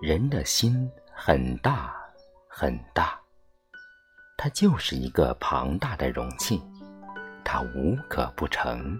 [0.00, 1.92] 人的心很大
[2.46, 3.18] 很大，
[4.36, 6.62] 它就是一个庞大的容器，
[7.44, 8.96] 它无可不成。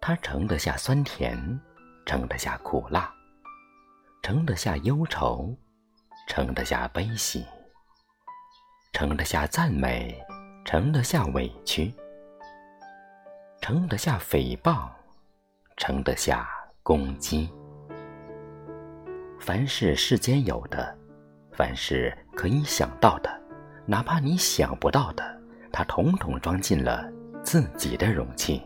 [0.00, 1.60] 它盛得下酸甜，
[2.06, 3.12] 盛得下苦辣，
[4.22, 5.54] 盛得下忧愁，
[6.26, 7.44] 盛得下悲喜，
[8.94, 10.18] 盛得下赞美，
[10.64, 11.92] 盛得下委屈，
[13.60, 14.88] 盛得下诽谤，
[15.76, 16.48] 盛得下
[16.82, 17.52] 攻击。
[19.42, 20.96] 凡是世间有的，
[21.50, 23.42] 凡是可以想到的，
[23.84, 25.36] 哪怕你想不到的，
[25.72, 27.10] 他统统装进了
[27.42, 28.62] 自己的容器。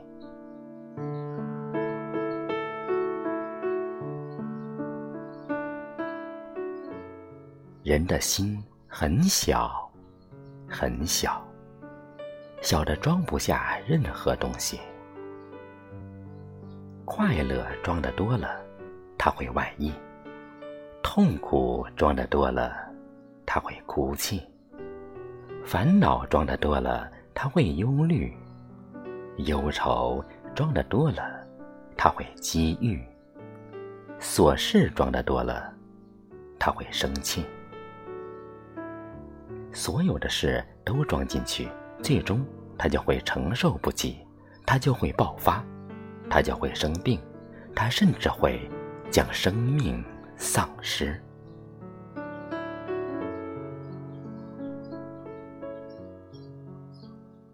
[7.82, 9.90] 人的心很小，
[10.68, 11.42] 很小，
[12.60, 14.78] 小的装不下任何东西。
[17.06, 18.62] 快乐装的多了，
[19.16, 19.90] 它会外溢。
[21.16, 22.76] 痛苦装的多了，
[23.46, 24.38] 他会哭泣；
[25.64, 28.30] 烦恼装的多了，他会忧虑；
[29.46, 30.22] 忧愁
[30.54, 31.42] 装的多了，
[31.96, 32.98] 他会积郁；
[34.20, 35.72] 琐事装的多了，
[36.58, 37.46] 他会生气。
[39.72, 41.66] 所有的事都装进去，
[42.02, 42.44] 最终
[42.76, 44.18] 他就会承受不起，
[44.66, 45.64] 他就会爆发，
[46.28, 47.18] 他就会生病，
[47.74, 48.70] 他甚至会
[49.10, 50.04] 将生命。
[50.36, 51.20] 丧失。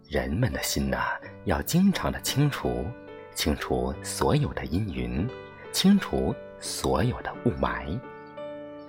[0.09, 0.97] 人们的心呐，
[1.45, 2.85] 要经常的清除，
[3.33, 5.27] 清除所有的阴云，
[5.71, 7.99] 清除所有的雾霾，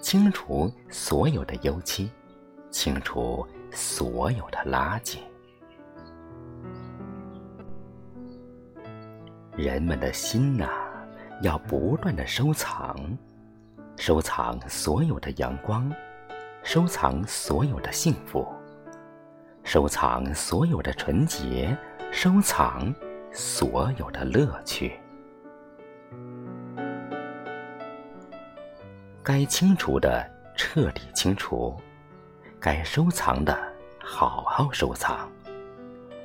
[0.00, 2.10] 清除所有的油漆，
[2.70, 5.18] 清除所有的垃圾。
[9.56, 10.68] 人们的心呐，
[11.40, 12.94] 要不断的收藏。
[14.06, 15.90] 收藏所有的阳光，
[16.62, 18.46] 收藏所有的幸福，
[19.62, 21.74] 收藏所有的纯洁，
[22.12, 22.94] 收藏
[23.32, 24.92] 所有的乐趣。
[29.22, 31.74] 该清除的彻底清除，
[32.60, 33.58] 该收藏的
[33.98, 35.26] 好好收藏，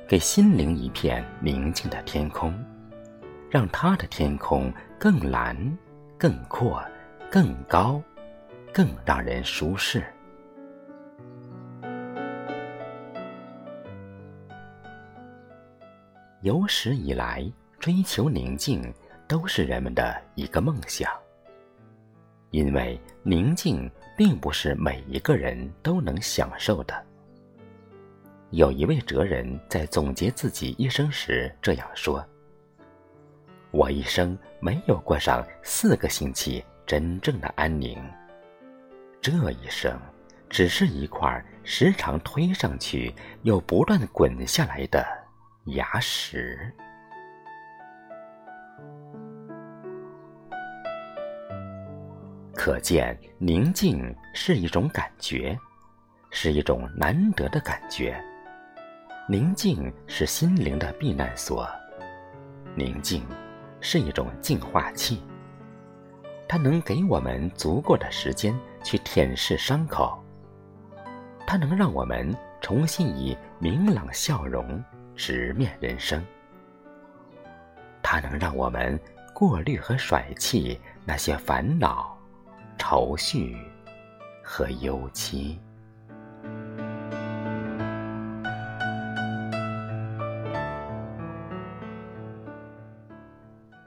[0.06, 2.52] 给心灵一片宁静的天空，
[3.48, 5.56] 让它的天空更蓝、
[6.18, 6.78] 更阔。
[7.32, 8.02] 更高，
[8.74, 10.02] 更让人舒适。
[16.40, 17.48] 有史以来，
[17.78, 18.92] 追求宁静
[19.28, 21.08] 都是人们的一个梦想，
[22.50, 27.06] 因为宁静并不是每一个人都能享受的。
[28.50, 32.26] 有一位哲人在总结自己一生时这样说
[33.70, 38.02] ：“我一生没有过上四个星期。”真正的安宁，
[39.22, 39.96] 这一生
[40.48, 45.06] 只是一块时常推上去又不断滚下来的
[45.66, 46.74] 牙石。
[52.56, 55.56] 可见，宁静是一种感觉，
[56.32, 58.20] 是一种难得的感觉。
[59.28, 61.70] 宁静是心灵的避难所，
[62.74, 63.24] 宁静
[63.80, 65.22] 是一种净化器。
[66.52, 68.52] 它能给我们足够的时间
[68.82, 70.20] 去舔舐伤口，
[71.46, 74.82] 它能让我们重新以明朗笑容
[75.14, 76.20] 直面人生，
[78.02, 78.98] 它能让我们
[79.32, 82.18] 过滤和甩弃那些烦恼、
[82.76, 83.56] 愁绪
[84.42, 85.56] 和忧戚。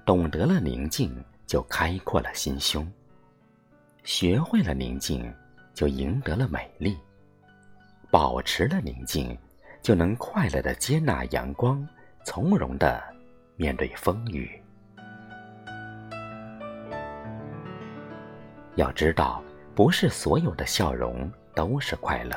[0.05, 1.13] 懂得了宁静。
[1.53, 2.91] 就开阔了心胸，
[4.03, 5.31] 学会了宁静，
[5.71, 6.95] 就赢得了美丽；
[8.09, 9.37] 保持了宁静，
[9.79, 11.87] 就能快乐的接纳阳光，
[12.25, 13.03] 从容的
[13.55, 14.59] 面对风雨。
[18.73, 19.39] 要知道，
[19.75, 22.35] 不是所有的笑容都是快乐，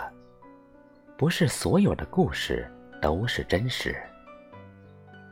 [1.17, 2.71] 不是所有的故事
[3.01, 3.97] 都是真实，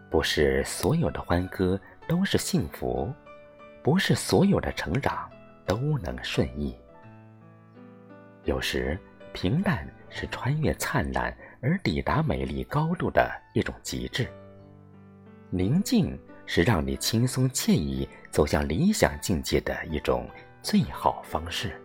[0.08, 1.78] 不是所有的欢歌
[2.08, 3.12] 都是幸福。
[3.84, 5.30] 不是所有的成长
[5.66, 6.74] 都能顺意，
[8.44, 8.98] 有时
[9.34, 14.26] 平淡是穿越灿烂而抵达美丽高度的一种极致。
[15.50, 20.26] 宁静是让你轻松惬意走向理想境界的一种
[20.62, 21.78] 最好方式。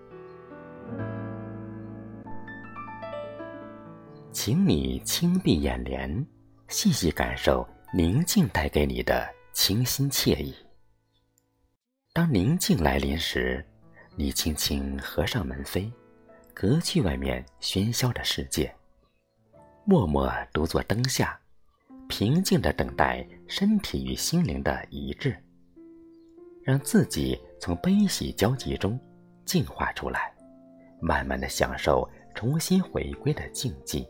[4.31, 6.25] 请你轻闭眼帘，
[6.69, 10.55] 细细感受宁静带给你的清新惬意。
[12.19, 13.65] 当宁静来临时，
[14.17, 15.89] 你轻轻合上门扉，
[16.53, 18.69] 隔去外面喧嚣的世界，
[19.85, 21.39] 默默独坐灯下，
[22.09, 25.33] 平静的等待身体与心灵的一致，
[26.61, 28.99] 让自己从悲喜交集中
[29.45, 30.33] 进化出来，
[30.99, 32.05] 慢慢的享受
[32.35, 34.05] 重新回归的静寂。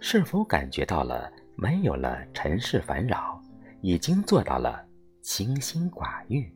[0.00, 3.38] 是否感觉到了没有了尘世烦扰，
[3.82, 4.87] 已经做到了
[5.30, 6.50] 清心寡欲？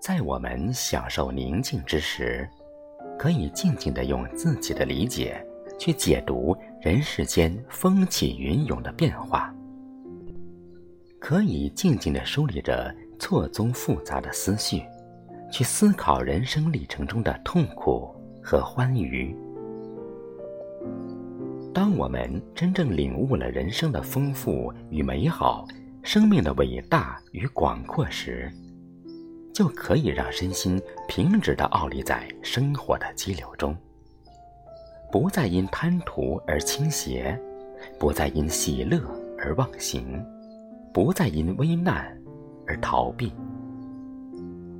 [0.00, 2.50] 在我们享受宁静之时，
[3.16, 5.40] 可以静静的用自己的理解
[5.78, 9.54] 去解读人世间风起云涌的变化，
[11.20, 14.82] 可以静静的梳理着错综复杂的思绪。
[15.52, 18.12] 去思考人生历程中的痛苦
[18.42, 19.32] 和欢愉。
[21.78, 25.64] 当我们真正领悟了人生的丰富与美好，
[26.02, 28.50] 生命的伟大与广阔时，
[29.54, 33.76] 就可以让身心平直的傲立在生活的激流中，
[35.12, 37.40] 不再因贪图而倾斜，
[37.96, 39.00] 不再因喜乐
[39.38, 40.20] 而忘形，
[40.92, 42.12] 不再因危难
[42.66, 43.32] 而逃避。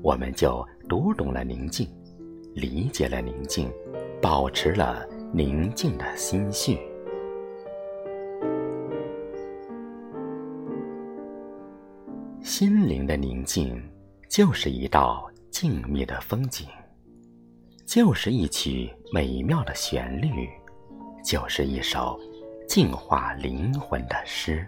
[0.02, 1.88] 我们就读懂了宁静，
[2.56, 3.70] 理解了宁静，
[4.20, 6.76] 保持了宁静的心绪。
[12.58, 13.80] 心灵的宁静，
[14.28, 16.66] 就是一道静谧的风景，
[17.86, 20.48] 就是一曲美妙的旋律，
[21.24, 22.18] 就是一首
[22.66, 24.66] 净化灵魂的诗。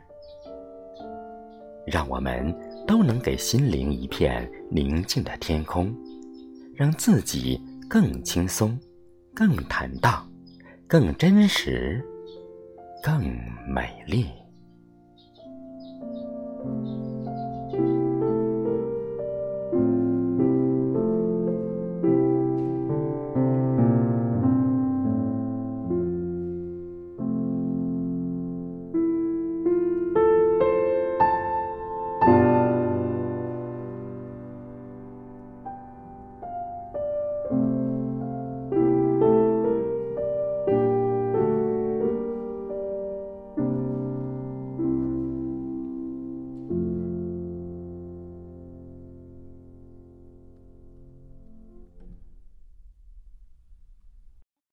[1.84, 2.56] 让我们。
[2.86, 5.92] 都能给心灵一片宁静的天空，
[6.74, 8.78] 让自己更轻松、
[9.34, 10.28] 更坦荡、
[10.88, 12.04] 更真实、
[13.02, 13.20] 更
[13.68, 14.26] 美丽。